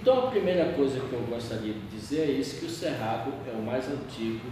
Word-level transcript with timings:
Então 0.00 0.26
a 0.26 0.30
primeira 0.30 0.72
coisa 0.74 1.00
que 1.00 1.12
eu 1.12 1.20
gostaria 1.22 1.72
de 1.72 1.86
dizer 1.88 2.20
é 2.20 2.30
isso, 2.32 2.60
que 2.60 2.66
o 2.66 2.70
Cerrado 2.70 3.32
é 3.48 3.56
o 3.56 3.62
mais 3.62 3.88
antigo 3.88 4.46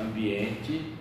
ambiente 0.00 0.94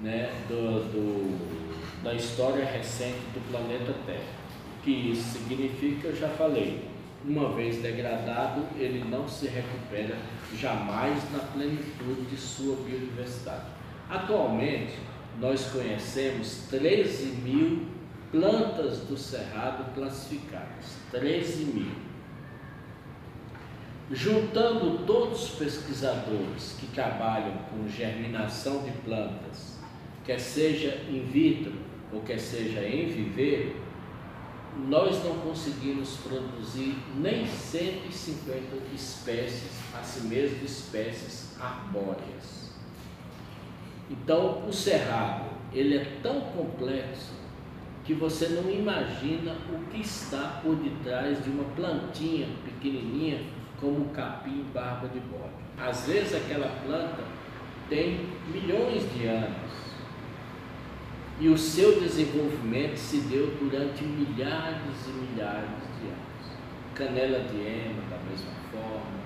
né, 0.00 0.30
do, 0.48 0.84
do, 0.92 2.02
da 2.02 2.14
história 2.14 2.64
recente 2.64 3.18
do 3.34 3.50
planeta 3.50 3.92
Terra. 4.06 4.44
O 4.78 4.82
que 4.82 4.90
isso 4.90 5.38
significa, 5.38 6.08
eu 6.08 6.16
já 6.16 6.28
falei, 6.28 6.84
uma 7.24 7.50
vez 7.54 7.82
degradado, 7.82 8.62
ele 8.76 9.02
não 9.08 9.26
se 9.26 9.46
recupera 9.46 10.16
jamais 10.56 11.22
na 11.32 11.40
plenitude 11.40 12.22
de 12.30 12.36
sua 12.36 12.76
biodiversidade. 12.76 13.66
Atualmente, 14.08 14.94
nós 15.40 15.66
conhecemos 15.72 16.66
13 16.70 17.26
mil 17.42 17.86
plantas 18.30 19.00
do 19.00 19.16
cerrado 19.16 19.92
classificadas. 19.94 20.98
13 21.10 21.64
mil. 21.64 22.13
Juntando 24.10 25.06
todos 25.06 25.44
os 25.44 25.50
pesquisadores 25.58 26.76
que 26.78 26.88
trabalham 26.88 27.56
com 27.70 27.88
germinação 27.88 28.82
de 28.82 28.90
plantas, 28.98 29.78
quer 30.26 30.38
seja 30.38 31.06
in 31.08 31.24
vitro 31.24 31.72
ou 32.12 32.20
quer 32.20 32.38
seja 32.38 32.86
em 32.86 33.06
viver, 33.06 33.80
nós 34.88 35.24
não 35.24 35.38
conseguimos 35.38 36.18
produzir 36.18 36.96
nem 37.16 37.46
150 37.46 38.76
espécies, 38.94 39.70
assim 39.98 40.28
mesmo 40.28 40.62
espécies 40.64 41.56
arbóreas. 41.58 42.74
Então, 44.10 44.68
o 44.68 44.72
cerrado, 44.72 45.48
ele 45.72 45.96
é 45.96 46.18
tão 46.22 46.42
complexo 46.42 47.32
que 48.04 48.12
você 48.12 48.48
não 48.48 48.70
imagina 48.70 49.56
o 49.72 49.90
que 49.90 50.02
está 50.02 50.60
por 50.62 50.76
detrás 50.76 51.42
de 51.42 51.48
uma 51.48 51.64
plantinha 51.74 52.48
pequenininha 52.66 53.63
como 53.84 54.06
capim 54.06 54.64
barba 54.72 55.08
de 55.08 55.20
bode. 55.20 55.52
Às 55.76 56.06
vezes 56.06 56.34
aquela 56.34 56.68
planta 56.86 57.22
tem 57.90 58.30
milhões 58.50 59.02
de 59.12 59.26
anos 59.26 59.74
e 61.38 61.48
o 61.48 61.58
seu 61.58 62.00
desenvolvimento 62.00 62.96
se 62.96 63.18
deu 63.18 63.54
durante 63.60 64.02
milhares 64.02 65.06
e 65.06 65.10
milhares 65.10 65.68
de 66.00 66.06
anos. 66.06 66.54
Canela 66.94 67.40
de 67.40 67.56
ema, 67.56 68.02
da 68.08 68.16
mesma 68.30 68.52
forma. 68.70 69.24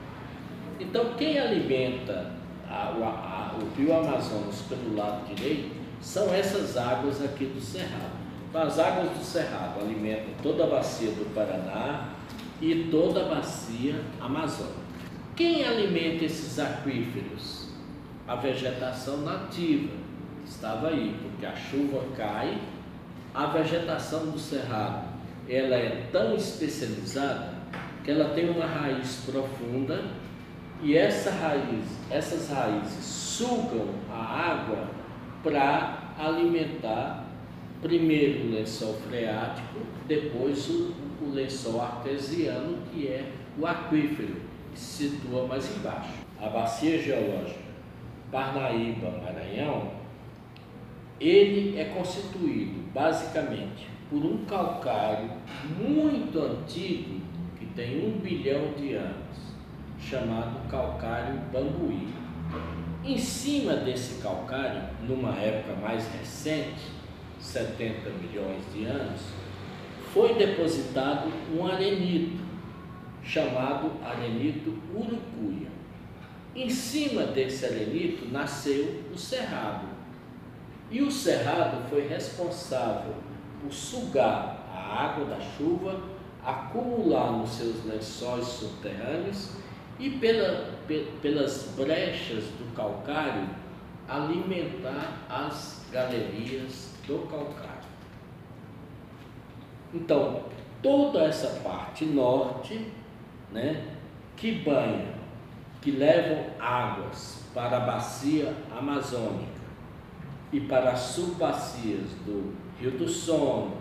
Então, 0.81 1.15
quem 1.17 1.39
alimenta 1.39 2.33
a, 2.67 2.89
a, 2.89 3.55
o 3.63 3.77
rio 3.77 3.95
Amazonas 3.95 4.63
pelo 4.63 4.97
lado 4.97 5.33
direito 5.35 5.77
são 6.01 6.35
essas 6.35 6.77
águas 6.77 7.23
aqui 7.23 7.45
do 7.45 7.61
Cerrado. 7.61 8.17
Então, 8.49 8.63
as 8.63 8.79
águas 8.79 9.11
do 9.11 9.23
Cerrado 9.23 9.81
alimentam 9.81 10.33
toda 10.43 10.65
a 10.65 10.67
bacia 10.67 11.11
do 11.11 11.33
Paraná 11.35 12.09
e 12.61 12.89
toda 12.91 13.23
a 13.23 13.35
bacia 13.35 14.03
amazônica. 14.21 14.89
Quem 15.37 15.65
alimenta 15.65 16.25
esses 16.25 16.59
aquíferos? 16.59 17.69
A 18.27 18.35
vegetação 18.35 19.19
nativa 19.19 19.95
estava 20.45 20.89
aí, 20.89 21.17
porque 21.23 21.47
a 21.47 21.55
chuva 21.55 22.05
cai, 22.17 22.61
a 23.35 23.47
vegetação 23.47 24.27
do 24.27 24.39
cerrado 24.39 25.09
ela 25.49 25.77
é 25.77 26.09
tão 26.13 26.35
especializada 26.35 27.55
que 28.05 28.11
ela 28.11 28.35
tem 28.35 28.51
uma 28.51 28.67
raiz 28.67 29.23
profunda 29.25 30.05
e 30.83 30.97
essa 30.97 31.31
raiz, 31.31 31.85
essas 32.11 32.51
raízes 32.51 33.05
sugam 33.05 33.87
a 34.11 34.53
água 34.53 34.89
para 35.43 36.15
alimentar 36.19 37.25
primeiro 37.81 38.47
o 38.47 38.51
lençol 38.51 38.95
freático, 39.09 39.81
depois 40.07 40.69
o, 40.69 40.95
o 41.23 41.31
lençol 41.33 41.81
artesiano, 41.81 42.79
que 42.93 43.09
é 43.09 43.33
o 43.59 43.67
aquífero, 43.67 44.37
que 44.73 44.79
se 44.79 45.09
situa 45.09 45.47
mais 45.47 45.77
embaixo. 45.77 46.11
A 46.41 46.49
bacia 46.49 47.03
geológica 47.03 47.69
Parnaíba, 48.31 49.11
Maranhão, 49.23 49.91
ele 51.19 51.79
é 51.79 51.87
constituído 51.87 52.83
basicamente 52.93 53.89
por 54.11 54.25
um 54.25 54.45
calcário 54.45 55.31
muito 55.79 56.39
antigo, 56.39 57.21
que 57.59 57.67
tem 57.67 58.07
um 58.07 58.19
bilhão 58.19 58.73
de 58.77 58.95
anos, 58.95 59.55
chamado 59.99 60.69
calcário 60.69 61.41
bambuí. 61.53 62.09
Em 63.05 63.17
cima 63.17 63.75
desse 63.75 64.21
calcário, 64.23 64.83
numa 65.07 65.35
época 65.37 65.75
mais 65.81 66.07
recente, 66.13 66.98
70 67.41 68.11
milhões 68.11 68.63
de 68.73 68.85
anos, 68.85 69.21
foi 70.13 70.35
depositado 70.35 71.31
um 71.57 71.67
arenito, 71.67 72.43
chamado 73.23 73.93
arenito 74.05 74.75
urucuia. 74.95 75.69
Em 76.55 76.69
cima 76.71 77.25
desse 77.25 77.67
arenito 77.67 78.27
nasceu 78.33 79.03
o 79.13 79.19
cerrado, 79.19 79.87
e 80.91 81.03
o 81.03 81.11
cerrado 81.11 81.89
foi 81.91 82.09
responsável 82.09 83.15
por 83.61 83.73
sugar 83.73 84.67
a 84.75 85.05
água 85.05 85.27
da 85.27 85.41
chuva, 85.41 86.01
acumular 86.45 87.33
nos 87.33 87.51
seus 87.51 87.85
lençóis 87.85 88.47
subterrâneos 88.47 89.53
e 89.99 90.11
pela, 90.11 90.75
pelas 91.21 91.75
brechas 91.77 92.45
do 92.45 92.75
calcário 92.75 93.49
alimentar 94.09 95.27
as 95.29 95.85
galerias 95.93 96.98
do 97.09 97.27
calcário. 97.27 97.89
Então, 99.93 100.43
toda 100.83 101.25
essa 101.25 101.61
parte 101.61 102.05
norte, 102.05 102.93
né, 103.51 103.97
que 104.37 104.53
banha, 104.61 105.15
que 105.81 105.91
levam 105.91 106.45
águas 106.61 107.45
para 107.55 107.79
a 107.79 107.81
bacia 107.81 108.55
amazônica, 108.71 109.59
e 110.53 110.61
para 110.61 110.93
as 110.93 111.01
subbacias 111.01 112.11
do 112.25 112.55
Rio 112.81 112.93
do 112.93 113.09
Sono, 113.09 113.77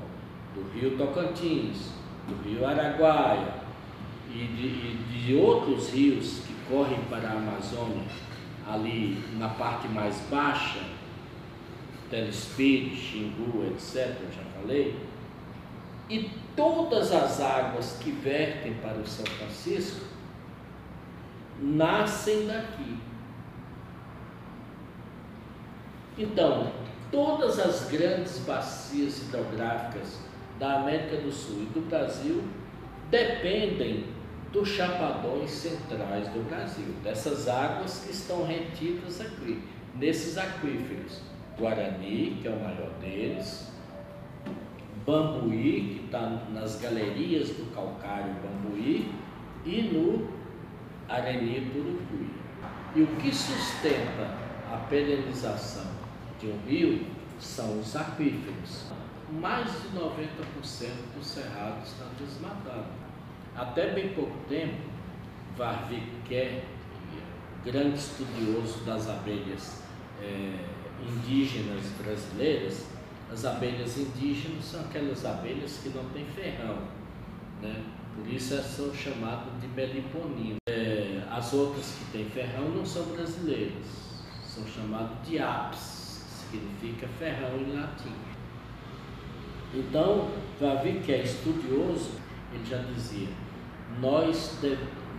do 0.54 0.70
Rio 0.74 0.98
Tocantins, 0.98 1.92
do 2.28 2.36
Rio 2.44 2.66
Araguaia 2.66 3.54
e 4.30 4.46
de, 4.48 4.68
e 4.68 5.24
de 5.26 5.36
outros 5.36 5.92
rios 5.92 6.42
que 6.46 6.54
correm 6.70 7.00
para 7.10 7.30
a 7.30 7.34
Amazônia, 7.34 8.04
ali 8.68 9.24
na 9.38 9.48
parte 9.50 9.88
mais 9.88 10.20
baixa, 10.30 10.80
Telespire, 12.10 12.96
Xingu, 12.96 13.66
etc., 13.72 14.16
eu 14.22 14.32
já 14.32 14.44
falei, 14.60 14.96
e 16.10 16.30
todas 16.56 17.12
as 17.12 17.42
águas 17.42 17.98
que 18.00 18.12
vertem 18.12 18.74
para 18.76 18.98
o 18.98 19.06
São 19.06 19.26
Francisco 19.26 20.06
nascem 21.60 22.48
daqui. 22.48 22.98
Então, 26.18 26.72
todas 27.12 27.60
as 27.60 27.90
grandes 27.90 28.40
bacias 28.40 29.20
hidrográficas 29.20 30.20
da 30.60 30.80
América 30.82 31.18
do 31.18 31.32
Sul 31.32 31.64
e 31.64 31.66
do 31.66 31.88
Brasil 31.90 32.44
dependem 33.12 34.06
dos 34.52 34.70
chapadões 34.70 35.52
centrais 35.52 36.28
do 36.30 36.48
Brasil, 36.50 36.94
dessas 37.04 37.48
águas 37.48 38.00
que 38.00 38.12
estão 38.12 38.46
retidas 38.46 39.22
aqui, 39.22 39.62
nesses 39.96 40.38
aquíferos. 40.38 41.22
Guarani, 41.58 42.38
que 42.42 42.48
é 42.48 42.52
o 42.52 42.60
maior 42.60 42.90
deles, 43.02 43.72
Bambuí, 45.06 46.00
que 46.00 46.06
está 46.06 46.44
nas 46.54 46.80
galerias 46.82 47.50
do 47.50 47.74
calcário 47.74 48.36
Bambuí, 48.44 49.10
e 49.66 49.82
no 49.84 50.30
Arenito 51.10 51.78
Urucuí. 51.78 52.30
E 52.96 53.02
o 53.02 53.08
que 53.18 53.34
sustenta 53.34 54.36
a 54.72 54.78
perenização 54.90 55.86
de 56.40 56.48
um 56.48 56.60
rio 56.68 57.06
são 57.40 57.80
os 57.80 57.96
aquíferos. 57.96 58.92
Mais 59.32 59.66
de 59.66 59.90
90% 59.90 60.90
do 61.16 61.24
cerrado 61.24 61.84
está 61.84 62.06
desmatado. 62.20 62.86
Até 63.56 63.94
bem 63.94 64.10
pouco 64.10 64.38
tempo, 64.48 64.78
Varvique, 65.58 66.62
grande 67.66 67.98
estudioso 67.98 68.86
das 68.86 69.10
abelhas 69.10 69.84
é, 70.22 70.77
indígenas 71.02 71.84
brasileiras, 72.02 72.86
as 73.32 73.46
abelhas 73.46 73.98
indígenas 73.98 74.64
são 74.64 74.82
aquelas 74.82 75.26
abelhas 75.26 75.80
que 75.84 75.90
não 75.90 76.06
têm 76.10 76.26
ferrão, 76.26 76.78
né? 77.62 77.84
por 78.16 78.28
isso 78.28 78.54
elas 78.54 78.66
são 78.66 78.94
chamadas 78.94 79.60
de 79.60 79.68
meliponinas. 79.68 80.58
É, 80.70 81.22
as 81.30 81.54
outras 81.54 81.96
que 81.98 82.12
têm 82.12 82.26
ferrão 82.30 82.70
não 82.70 82.86
são 82.86 83.04
brasileiras, 83.08 83.86
são 84.44 84.66
chamadas 84.66 85.28
de 85.28 85.40
apes 85.40 85.98
significa 86.50 87.08
ferrão 87.20 87.58
em 87.58 87.74
latim. 87.74 88.14
Então, 89.74 90.30
Vavi, 90.60 91.02
que 91.06 91.12
é 91.12 91.24
estudioso, 91.24 92.12
ele 92.54 92.66
já 92.66 92.78
dizia: 92.78 93.28
nós, 94.00 94.58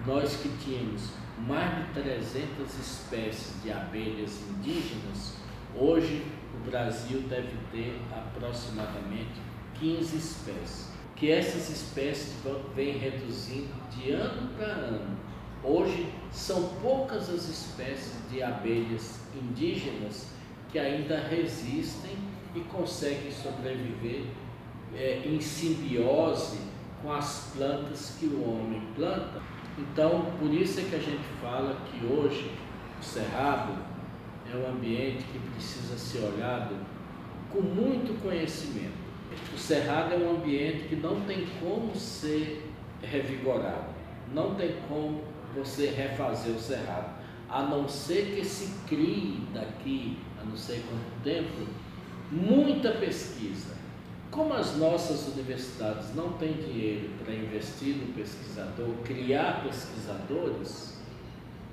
nós 0.06 0.36
que 0.36 0.48
tínhamos 0.64 1.10
mais 1.46 1.86
de 1.86 2.02
300 2.02 2.78
espécies 2.78 3.62
de 3.62 3.70
abelhas 3.70 4.42
indígenas, 4.50 5.36
hoje 5.78 6.24
o 6.54 6.70
Brasil 6.70 7.20
deve 7.28 7.54
ter 7.70 8.00
aproximadamente 8.10 9.40
15 9.74 10.16
espécies. 10.16 10.98
que 11.16 11.32
essas 11.32 11.68
espécies 11.68 12.36
vêm 12.76 12.96
reduzindo 12.96 13.74
de 13.90 14.12
ano 14.12 14.50
para 14.56 14.66
ano. 14.66 15.16
Hoje 15.64 16.14
são 16.30 16.68
poucas 16.80 17.28
as 17.28 17.48
espécies 17.48 18.14
de 18.30 18.40
abelhas 18.40 19.20
indígenas 19.34 20.28
que 20.70 20.78
ainda 20.78 21.18
resistem 21.18 22.16
e 22.54 22.60
conseguem 22.60 23.32
sobreviver 23.32 24.26
é, 24.94 25.22
em 25.26 25.40
simbiose 25.40 26.60
com 27.02 27.12
as 27.12 27.52
plantas 27.56 28.16
que 28.20 28.26
o 28.26 28.48
homem 28.48 28.80
planta. 28.94 29.42
Então, 29.76 30.26
por 30.38 30.52
isso 30.52 30.78
é 30.78 30.84
que 30.84 30.94
a 30.94 31.00
gente 31.00 31.24
fala 31.42 31.76
que 31.90 32.06
hoje 32.06 32.52
o 33.00 33.02
cerrado 33.02 33.72
é 34.52 34.56
um 34.56 34.70
ambiente 34.70 35.24
que 35.24 35.38
precisa 35.38 35.98
ser 35.98 36.20
olhado 36.20 36.74
com 37.50 37.60
muito 37.60 38.20
conhecimento. 38.22 39.08
O 39.54 39.58
cerrado 39.58 40.14
é 40.14 40.16
um 40.16 40.36
ambiente 40.36 40.88
que 40.88 40.96
não 40.96 41.20
tem 41.22 41.46
como 41.60 41.94
ser 41.94 42.70
revigorado, 43.02 43.94
não 44.32 44.54
tem 44.54 44.76
como 44.88 45.22
você 45.54 45.88
refazer 45.88 46.54
o 46.54 46.58
cerrado, 46.58 47.18
a 47.48 47.62
não 47.62 47.88
ser 47.88 48.34
que 48.34 48.44
se 48.44 48.72
crie 48.86 49.42
daqui 49.52 50.18
a 50.40 50.44
não 50.44 50.56
sei 50.56 50.80
quanto 50.80 51.22
tempo 51.22 51.66
muita 52.30 52.92
pesquisa. 52.92 53.76
Como 54.30 54.52
as 54.52 54.76
nossas 54.76 55.26
universidades 55.34 56.14
não 56.14 56.32
têm 56.32 56.52
dinheiro 56.52 57.10
para 57.24 57.34
investir 57.34 57.96
no 57.96 58.12
pesquisador, 58.12 58.94
criar 59.02 59.62
pesquisadores, 59.64 60.98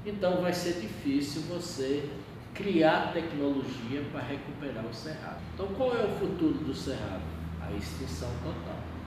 então 0.06 0.42
vai 0.42 0.54
ser 0.54 0.80
difícil 0.80 1.42
você 1.44 2.10
criar 2.56 3.12
tecnologia 3.14 4.02
para 4.12 4.22
recuperar 4.22 4.86
o 4.86 4.94
cerrado. 4.94 5.42
Então, 5.54 5.68
qual 5.76 5.94
é 5.94 6.06
o 6.06 6.10
futuro 6.18 6.58
do 6.64 6.74
cerrado? 6.74 7.22
A 7.62 7.72
extinção 7.74 8.30
total. 8.44 9.05